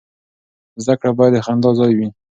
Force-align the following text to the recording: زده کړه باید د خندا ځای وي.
زده 0.83 0.95
کړه 0.99 1.11
باید 1.17 1.33
د 1.35 1.37
خندا 1.45 1.71
ځای 1.79 1.91
وي. 1.97 2.07